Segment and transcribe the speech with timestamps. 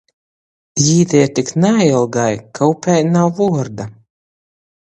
[0.85, 3.91] Jī te ir tik nailgai, ka upei nav vuorda.